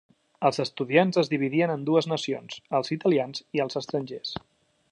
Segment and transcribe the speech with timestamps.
[0.47, 4.33] Els estudiants es dividien en dues nacions: els italians i els estrangers.